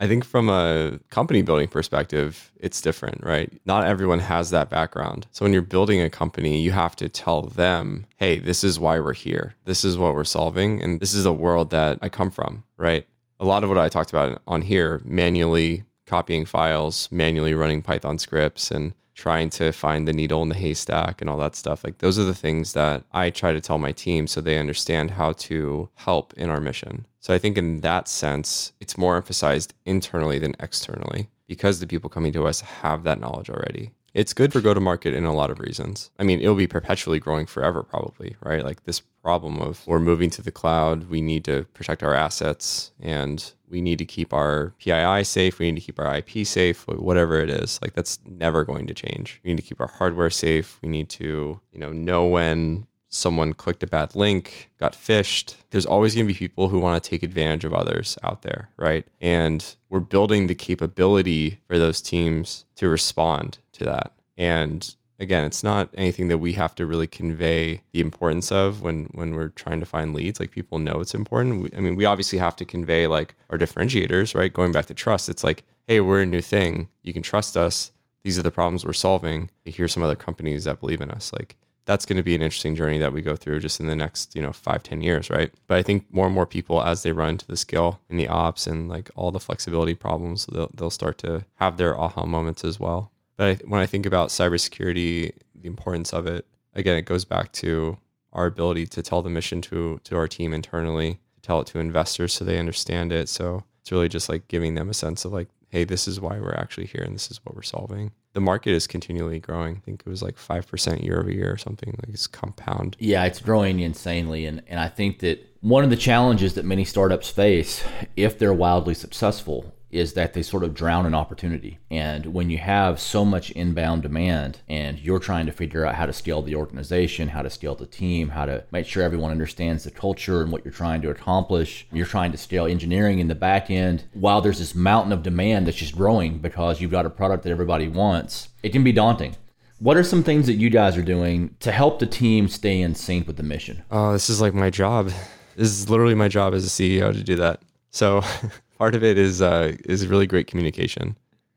[0.00, 3.52] I think from a company building perspective, it's different, right?
[3.64, 5.26] Not everyone has that background.
[5.32, 9.00] So when you're building a company, you have to tell them, hey, this is why
[9.00, 9.56] we're here.
[9.64, 10.80] This is what we're solving.
[10.82, 13.06] And this is a world that I come from, right?
[13.40, 18.18] A lot of what I talked about on here, manually copying files, manually running Python
[18.18, 21.82] scripts, and trying to find the needle in the haystack and all that stuff.
[21.82, 25.10] Like those are the things that I try to tell my team so they understand
[25.10, 27.04] how to help in our mission.
[27.18, 32.08] So I think in that sense, it's more emphasized internally than externally because the people
[32.08, 33.90] coming to us have that knowledge already.
[34.14, 36.10] It's good for go to market in a lot of reasons.
[36.20, 38.64] I mean, it'll be perpetually growing forever, probably, right?
[38.64, 42.92] Like this problem of we're moving to the cloud, we need to protect our assets
[42.98, 46.88] and we need to keep our PII safe, we need to keep our IP safe,
[46.88, 47.78] whatever it is.
[47.82, 49.38] Like that's never going to change.
[49.44, 50.78] We need to keep our hardware safe.
[50.82, 55.56] We need to, you know, know when someone clicked a bad link, got phished.
[55.72, 58.70] There's always going to be people who want to take advantage of others out there,
[58.78, 59.06] right?
[59.20, 64.14] And we're building the capability for those teams to respond to that.
[64.38, 69.06] And again, it's not anything that we have to really convey the importance of when
[69.12, 70.40] when we're trying to find leads.
[70.40, 71.62] Like people know it's important.
[71.62, 74.52] We, I mean, we obviously have to convey like our differentiators, right?
[74.52, 76.88] Going back to trust, it's like, hey, we're a new thing.
[77.02, 77.92] You can trust us.
[78.24, 79.50] These are the problems we're solving.
[79.64, 81.32] Here's some other companies that believe in us.
[81.32, 81.56] Like
[81.88, 84.36] that's going to be an interesting journey that we go through just in the next
[84.36, 87.12] you know five ten years right but i think more and more people as they
[87.12, 90.90] run to the skill and the ops and like all the flexibility problems they'll, they'll
[90.90, 95.32] start to have their aha moments as well but I, when i think about cybersecurity
[95.54, 97.96] the importance of it again it goes back to
[98.34, 101.78] our ability to tell the mission to to our team internally to tell it to
[101.78, 105.32] investors so they understand it so it's really just like giving them a sense of
[105.32, 108.40] like hey this is why we're actually here and this is what we're solving the
[108.40, 109.76] market is continually growing.
[109.76, 111.88] I think it was like 5% year over year or something.
[111.88, 112.96] Like it's compound.
[113.00, 114.46] Yeah, it's growing insanely.
[114.46, 117.82] And, and I think that one of the challenges that many startups face,
[118.16, 121.78] if they're wildly successful, is that they sort of drown in opportunity.
[121.90, 126.06] And when you have so much inbound demand and you're trying to figure out how
[126.06, 129.84] to scale the organization, how to scale the team, how to make sure everyone understands
[129.84, 133.34] the culture and what you're trying to accomplish, you're trying to scale engineering in the
[133.34, 137.10] back end while there's this mountain of demand that's just growing because you've got a
[137.10, 139.36] product that everybody wants, it can be daunting.
[139.80, 142.96] What are some things that you guys are doing to help the team stay in
[142.96, 143.84] sync with the mission?
[143.92, 145.12] Oh, this is like my job.
[145.56, 147.62] This is literally my job as a CEO to do that.
[147.90, 148.22] So
[148.78, 151.16] part of it is uh, is really great communication.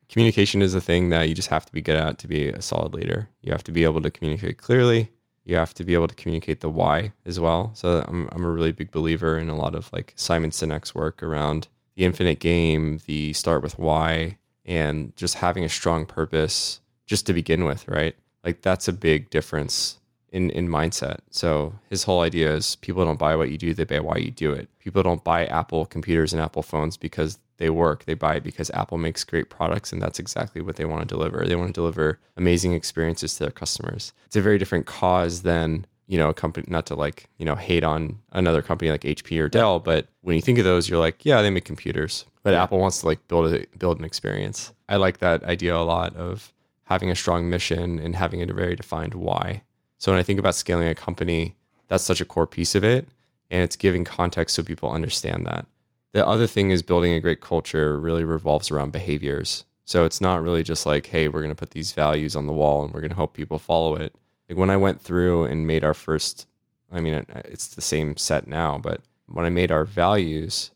[0.10, 2.62] Communication is a thing that you just have to be good at to be a
[2.62, 3.30] solid leader.
[3.42, 5.10] You have to be able to communicate clearly.
[5.46, 7.72] You have to be able to communicate the why as well.
[7.74, 11.24] So I'm I'm a really big believer in a lot of like Simon Sinek's work
[11.24, 17.26] around the infinite game, the start with why, and just having a strong purpose just
[17.28, 18.16] to begin with, right?
[18.44, 20.01] Like that's a big difference
[20.32, 21.20] in in mindset.
[21.30, 24.32] So his whole idea is people don't buy what you do, they buy why you
[24.32, 24.70] do it.
[24.80, 28.06] People don't buy Apple computers and Apple phones because they work.
[28.06, 31.08] They buy it because Apple makes great products and that's exactly what they want to
[31.08, 31.46] deliver.
[31.46, 34.14] They want to deliver amazing experiences to their customers.
[34.26, 37.56] It's a very different cause than you know, a company, not to like, you know,
[37.56, 41.00] hate on another company like HP or Dell, but when you think of those, you're
[41.00, 42.62] like, yeah, they make computers, but yeah.
[42.62, 44.74] Apple wants to like build a, build an experience.
[44.90, 46.52] I like that idea a lot of
[46.84, 49.64] having a strong mission and having a very defined why.
[50.02, 51.56] So when I think about scaling a company,
[51.88, 53.08] that's such a core piece of it.
[53.52, 55.68] And it's giving context so people understand that.
[56.14, 59.64] The other thing is building a great culture really revolves around behaviors.
[59.86, 62.54] So it's not really just like, hey, we're going to put these values on the
[62.54, 64.16] wall and we're going to hope people follow it.
[64.50, 66.48] Like when I went through and made our first,
[66.92, 70.72] I mean, it's the same set now, but when I made our values,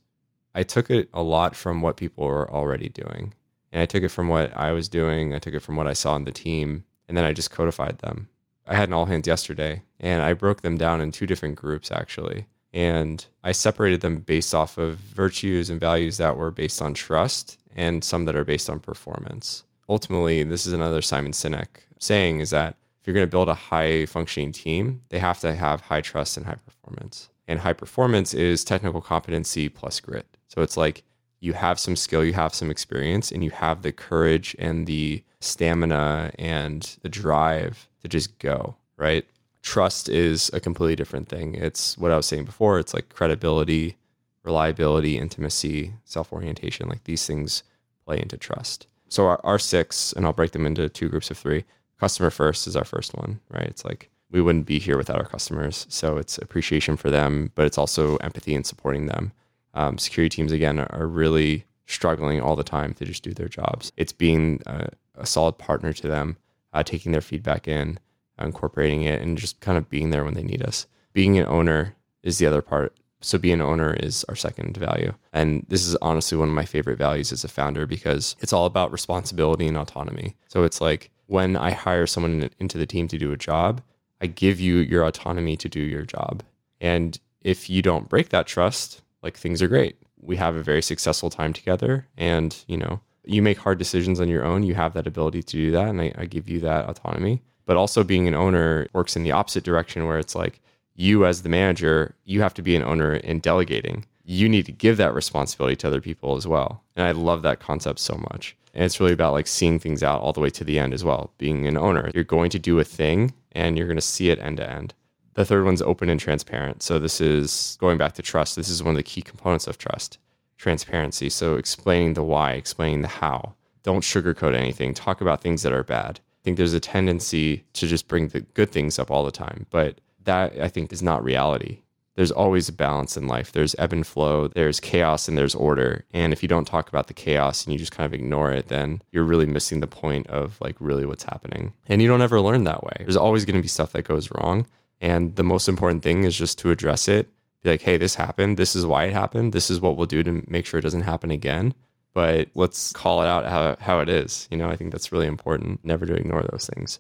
[0.53, 3.33] I took it a lot from what people were already doing.
[3.71, 5.93] And I took it from what I was doing, I took it from what I
[5.93, 8.29] saw in the team, and then I just codified them.
[8.67, 11.91] I had an all hands yesterday and I broke them down in two different groups
[11.91, 12.47] actually.
[12.73, 17.57] And I separated them based off of virtues and values that were based on trust
[17.75, 19.63] and some that are based on performance.
[19.87, 21.67] Ultimately, this is another Simon Sinek
[21.99, 25.55] saying is that if you're going to build a high functioning team, they have to
[25.55, 27.29] have high trust and high performance.
[27.47, 30.25] And high performance is technical competency plus grit.
[30.47, 31.03] So it's like
[31.39, 35.23] you have some skill, you have some experience, and you have the courage and the
[35.45, 39.25] stamina and the drive to just go, right?
[39.61, 41.55] Trust is a completely different thing.
[41.55, 42.79] It's what I was saying before.
[42.79, 43.97] It's like credibility,
[44.43, 46.87] reliability, intimacy, self orientation.
[46.87, 47.63] Like these things
[48.05, 48.87] play into trust.
[49.09, 51.63] So our, our six, and I'll break them into two groups of three.
[51.99, 53.63] Customer first is our first one, right?
[53.63, 55.85] It's like we wouldn't be here without our customers.
[55.89, 59.31] So it's appreciation for them, but it's also empathy and supporting them.
[59.73, 63.91] Um, security teams, again, are really struggling all the time to just do their jobs.
[63.97, 66.37] It's being a, a solid partner to them,
[66.73, 67.99] uh, taking their feedback in,
[68.39, 70.87] incorporating it, and just kind of being there when they need us.
[71.13, 72.93] Being an owner is the other part.
[73.21, 75.13] So being an owner is our second value.
[75.33, 78.65] And this is honestly one of my favorite values as a founder because it's all
[78.65, 80.35] about responsibility and autonomy.
[80.47, 83.81] So it's like when I hire someone into the team to do a job,
[84.21, 86.43] I give you your autonomy to do your job.
[86.79, 89.97] And if you don't break that trust, like things are great.
[90.21, 94.29] We have a very successful time together and, you know, you make hard decisions on
[94.29, 94.63] your own.
[94.63, 95.87] You have that ability to do that.
[95.87, 97.41] And I, I give you that autonomy.
[97.65, 100.61] But also being an owner works in the opposite direction where it's like
[100.95, 104.05] you as the manager, you have to be an owner in delegating.
[104.23, 106.83] You need to give that responsibility to other people as well.
[106.95, 108.55] And I love that concept so much.
[108.73, 111.03] And it's really about like seeing things out all the way to the end as
[111.03, 111.31] well.
[111.37, 114.39] Being an owner, you're going to do a thing and you're going to see it
[114.39, 114.93] end to end.
[115.35, 116.81] The third one's open and transparent.
[116.81, 118.55] So this is going back to trust.
[118.55, 120.17] This is one of the key components of trust,
[120.57, 121.29] transparency.
[121.29, 123.55] So explaining the why, explaining the how.
[123.83, 124.93] Don't sugarcoat anything.
[124.93, 126.19] Talk about things that are bad.
[126.19, 129.65] I think there's a tendency to just bring the good things up all the time,
[129.69, 131.81] but that I think is not reality.
[132.15, 133.51] There's always a balance in life.
[133.51, 136.05] There's ebb and flow, there's chaos and there's order.
[136.13, 138.69] And if you don't talk about the chaos and you just kind of ignore it,
[138.69, 141.73] then you're really missing the point of like really what's happening.
[141.87, 142.95] And you don't ever learn that way.
[142.99, 144.65] There's always going to be stuff that goes wrong.
[145.01, 147.29] And the most important thing is just to address it.
[147.65, 148.57] Be like, hey, this happened.
[148.57, 149.51] This is why it happened.
[149.51, 151.73] This is what we'll do to make sure it doesn't happen again.
[152.13, 154.47] But let's call it out how, how it is.
[154.51, 156.99] You know, I think that's really important, never to ignore those things.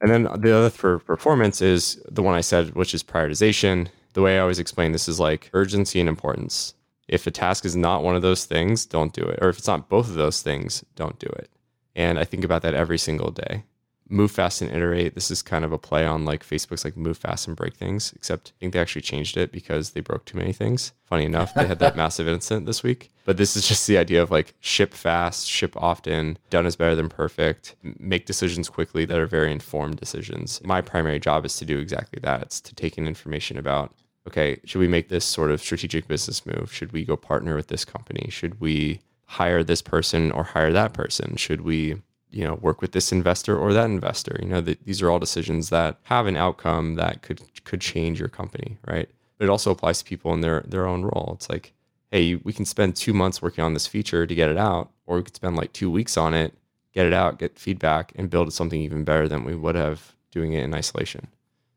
[0.00, 3.86] And then the other for performance is the one I said, which is prioritization.
[4.14, 6.74] The way I always explain this is like urgency and importance.
[7.06, 9.38] If a task is not one of those things, don't do it.
[9.40, 11.50] Or if it's not both of those things, don't do it.
[11.94, 13.62] And I think about that every single day
[14.10, 15.14] move fast and iterate.
[15.14, 18.12] This is kind of a play on like Facebook's like move fast and break things,
[18.14, 20.92] except I think they actually changed it because they broke too many things.
[21.04, 23.10] Funny enough, they had that massive incident this week.
[23.24, 26.96] But this is just the idea of like ship fast, ship often, done is better
[26.96, 30.60] than perfect, make decisions quickly that are very informed decisions.
[30.64, 32.42] My primary job is to do exactly that.
[32.42, 33.94] It's to take in information about
[34.26, 36.72] okay, should we make this sort of strategic business move?
[36.72, 38.28] Should we go partner with this company?
[38.30, 41.36] Should we hire this person or hire that person?
[41.36, 44.38] Should we you know work with this investor or that investor.
[44.40, 48.18] You know the, these are all decisions that have an outcome that could could change
[48.18, 49.08] your company right?
[49.38, 51.32] But it also applies to people in their their own role.
[51.34, 51.72] It's like
[52.10, 55.16] hey we can spend two months working on this feature to get it out or
[55.16, 56.54] we could spend like two weeks on it
[56.92, 60.52] get it out get feedback and build something even better than we would have doing
[60.52, 61.26] it in isolation.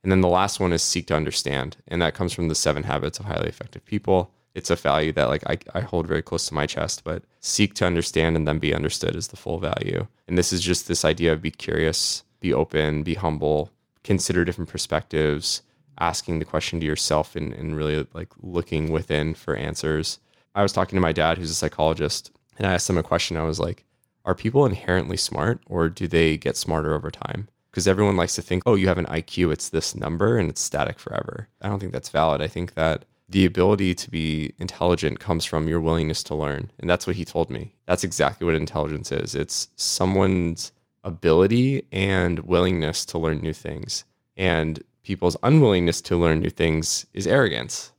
[0.03, 2.83] And then the last one is seek to understand and that comes from the seven
[2.83, 6.47] habits of highly effective people it's a value that like I, I hold very close
[6.47, 10.07] to my chest but seek to understand and then be understood is the full value.
[10.27, 13.71] And this is just this idea of be curious be open be humble
[14.03, 15.61] consider different perspectives
[15.99, 20.19] asking the question to yourself and, and really like looking within for answers.
[20.55, 23.37] I was talking to my dad who's a psychologist and i asked him a question.
[23.37, 23.85] I was like
[24.25, 27.49] are people inherently smart or do they get smarter over time?
[27.71, 30.61] Because everyone likes to think oh you have an iq it's this number and it's
[30.61, 31.47] static forever.
[31.61, 32.41] I don't think that's valid.
[32.41, 36.71] I think that the ability to be intelligent comes from your willingness to learn.
[36.79, 37.73] And that's what he told me.
[37.85, 40.71] That's exactly what intelligence is it's someone's
[41.03, 44.05] ability and willingness to learn new things.
[44.37, 47.91] And people's unwillingness to learn new things is arrogance.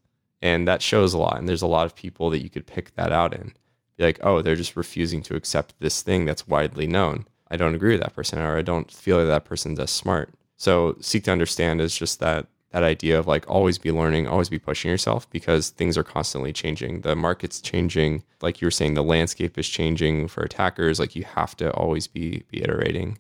[0.43, 1.39] And that shows a lot.
[1.39, 3.53] And there's a lot of people that you could pick that out in.
[3.97, 7.27] Be like, oh, they're just refusing to accept this thing that's widely known.
[7.51, 10.35] I don't agree with that person, or I don't feel like that person's as smart.
[10.57, 14.49] So, seek to understand is just that that idea of like always be learning, always
[14.49, 17.03] be pushing yourself because things are constantly changing.
[17.03, 18.25] The market's changing.
[18.43, 20.99] Like you were saying, the landscape is changing for attackers.
[20.99, 23.19] Like you have to always be be iterating.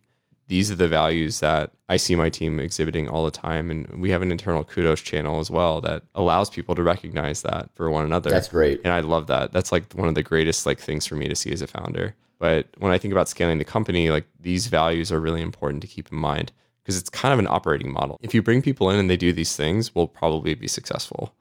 [0.48, 3.70] These are the values that I see my team exhibiting all the time.
[3.70, 7.70] And we have an internal kudos channel as well that allows people to recognize that
[7.74, 8.30] for one another.
[8.30, 8.80] That's great.
[8.82, 9.52] And I love that.
[9.52, 12.16] That's like one of the greatest like things for me to see as a founder.
[12.40, 15.86] But when I think about scaling the company, like these values are really important to
[15.86, 16.50] keep in mind
[16.84, 18.20] because it's kind of an operating model.
[18.22, 21.32] If you bring people in and they do these things, we'll probably be successful.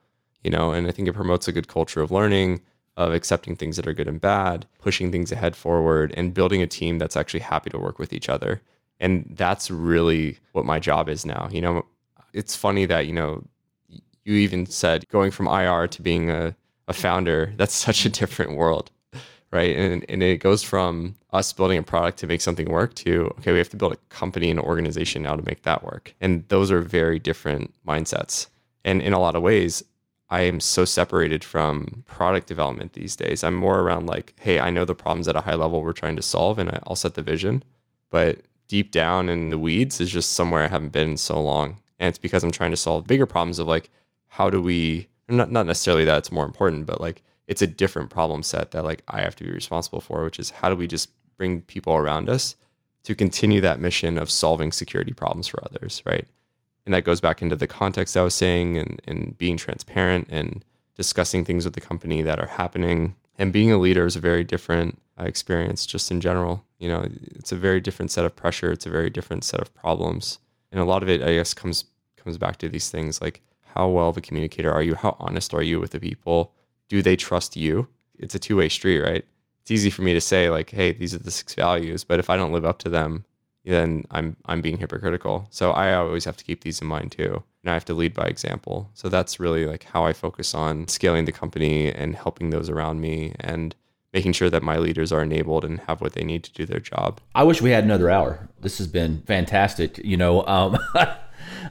[0.42, 2.62] You know, and I think it promotes a good culture of learning,
[2.96, 6.66] of accepting things that are good and bad, pushing things ahead forward, and building a
[6.66, 8.62] team that's actually happy to work with each other.
[9.00, 11.48] And that's really what my job is now.
[11.50, 11.86] You know,
[12.32, 13.44] it's funny that, you know,
[13.88, 16.56] you even said going from IR to being a,
[16.88, 18.90] a founder, that's such a different world
[19.54, 19.76] right?
[19.76, 23.52] And, and it goes from us building a product to make something work to, okay,
[23.52, 26.12] we have to build a company and organization now to make that work.
[26.20, 28.48] And those are very different mindsets.
[28.84, 29.82] And in a lot of ways,
[30.28, 33.44] I am so separated from product development these days.
[33.44, 36.16] I'm more around like, hey, I know the problems at a high level we're trying
[36.16, 37.62] to solve and I'll set the vision.
[38.10, 41.78] But deep down in the weeds is just somewhere I haven't been in so long.
[42.00, 43.88] And it's because I'm trying to solve bigger problems of like,
[44.26, 48.10] how do we, not, not necessarily that it's more important, but like, it's a different
[48.10, 50.86] problem set that like I have to be responsible for, which is how do we
[50.86, 52.56] just bring people around us
[53.04, 56.26] to continue that mission of solving security problems for others, right?
[56.86, 60.64] And that goes back into the context I was saying and, and being transparent and
[60.96, 63.14] discussing things with the company that are happening.
[63.38, 66.64] And being a leader is a very different uh, experience just in general.
[66.78, 68.72] You know, it's a very different set of pressure.
[68.72, 70.38] It's a very different set of problems.
[70.72, 71.84] And a lot of it, I guess, comes
[72.16, 73.42] comes back to these things like
[73.74, 74.94] how well of a communicator are you?
[74.94, 76.53] How honest are you with the people?
[76.88, 77.88] Do they trust you?
[78.18, 79.24] It's a two way street, right?
[79.62, 82.28] It's easy for me to say like, hey, these are the six values, but if
[82.28, 83.24] I don't live up to them,
[83.64, 85.46] then I'm I'm being hypocritical.
[85.50, 87.42] So I always have to keep these in mind too.
[87.62, 88.90] And I have to lead by example.
[88.94, 93.00] So that's really like how I focus on scaling the company and helping those around
[93.00, 93.74] me and
[94.12, 96.78] making sure that my leaders are enabled and have what they need to do their
[96.78, 97.20] job.
[97.34, 98.48] I wish we had another hour.
[98.60, 99.98] This has been fantastic.
[99.98, 100.78] You know, um,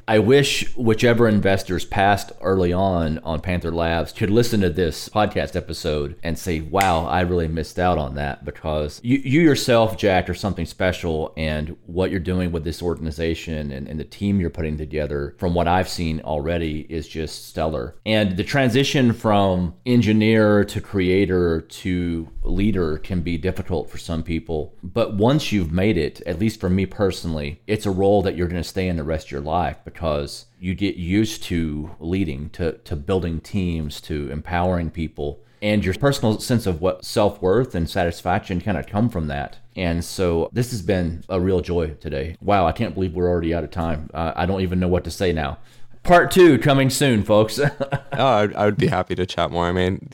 [0.07, 5.55] I wish whichever investors passed early on on Panther Labs could listen to this podcast
[5.55, 10.29] episode and say, wow, I really missed out on that because you, you yourself, Jack,
[10.29, 11.33] are something special.
[11.37, 15.53] And what you're doing with this organization and, and the team you're putting together, from
[15.53, 17.95] what I've seen already, is just stellar.
[18.05, 24.75] And the transition from engineer to creator to leader can be difficult for some people.
[24.83, 28.47] But once you've made it, at least for me personally, it's a role that you're
[28.47, 32.49] going to stay in the rest of your life because you get used to leading,
[32.51, 35.39] to, to building teams, to empowering people.
[35.61, 39.57] And your personal sense of what self worth and satisfaction kind of come from that.
[39.75, 42.38] And so this has been a real joy today.
[42.41, 44.09] Wow, I can't believe we're already out of time.
[44.13, 45.59] Uh, I don't even know what to say now.
[46.03, 47.59] Part two coming soon, folks.
[47.59, 47.69] oh,
[48.11, 49.65] I'd, I would be happy to chat more.
[49.65, 50.09] I mean,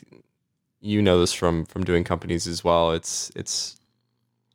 [0.80, 2.92] you know this from from doing companies as well.
[2.92, 3.80] It's it's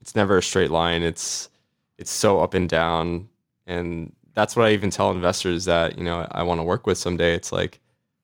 [0.02, 1.04] it's never a straight line.
[1.04, 1.50] It's
[1.98, 3.30] it's so up and down,
[3.68, 6.98] and that's what I even tell investors that you know I want to work with
[6.98, 7.34] someday.
[7.34, 7.80] It's like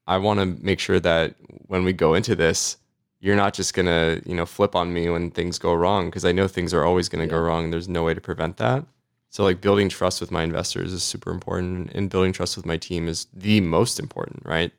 [0.08, 1.36] I want to make sure that
[1.68, 2.78] when we go into this,
[3.20, 6.32] you're not just gonna you know flip on me when things go wrong because I
[6.32, 7.32] know things are always gonna yeah.
[7.32, 7.72] go wrong.
[7.72, 8.86] There's no way to prevent that.
[9.30, 12.78] So like building trust with my investors is super important, and building trust with my
[12.78, 14.72] team is the most important, right?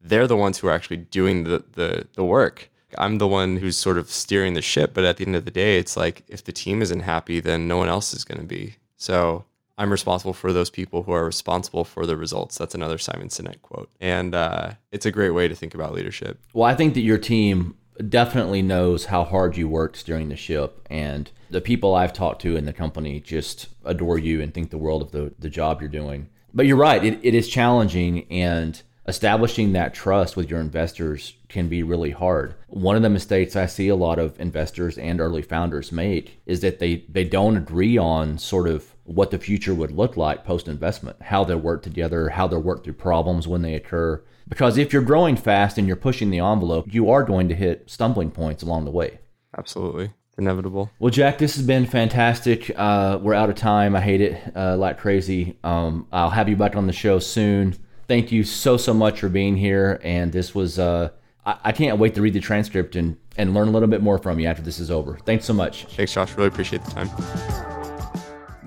[0.00, 2.70] they're the ones who are actually doing the, the, the work.
[2.96, 5.50] I'm the one who's sort of steering the ship, but at the end of the
[5.50, 8.46] day, it's like if the team isn't happy, then no one else is going to
[8.46, 8.76] be.
[8.96, 9.44] So
[9.78, 12.58] I'm responsible for those people who are responsible for the results.
[12.58, 13.88] That's another Simon Sinek quote.
[14.00, 16.40] And uh, it's a great way to think about leadership.
[16.52, 17.76] Well, I think that your team
[18.08, 20.86] definitely knows how hard you worked steering the ship.
[20.90, 24.78] And the people I've talked to in the company just adore you and think the
[24.78, 26.28] world of the, the job you're doing.
[26.52, 28.26] But you're right, it, it is challenging.
[28.32, 32.54] And establishing that trust with your investors can be really hard.
[32.68, 36.60] One of the mistakes I see a lot of investors and early founders make is
[36.60, 40.68] that they they don't agree on sort of what the future would look like post
[40.68, 44.22] investment, how they'll work together, how they'll work through problems when they occur.
[44.48, 47.88] Because if you're growing fast and you're pushing the envelope, you are going to hit
[47.90, 49.18] stumbling points along the way.
[49.56, 50.90] Absolutely It's inevitable.
[50.98, 52.70] Well, Jack, this has been fantastic.
[52.76, 53.94] Uh, we're out of time.
[53.94, 55.58] I hate it uh, like crazy.
[55.64, 57.76] Um, I'll have you back on the show soon
[58.08, 60.00] thank you so so much for being here.
[60.02, 61.10] And this was uh,
[61.46, 64.18] I, I can't wait to read the transcript and and learn a little bit more
[64.18, 65.18] from you after this is over.
[65.24, 65.84] Thanks so much.
[65.84, 66.36] Thanks, Josh.
[66.36, 67.77] Really appreciate the time.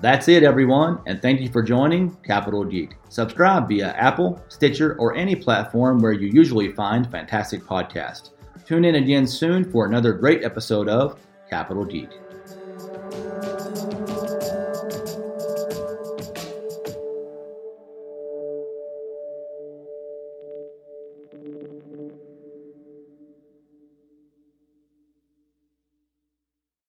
[0.02, 2.96] That's it, everyone, and thank you for joining Capital Geek.
[3.08, 8.30] Subscribe via Apple, Stitcher, or any platform where you usually find fantastic podcasts.
[8.66, 12.10] Tune in again soon for another great episode of Capital Geek.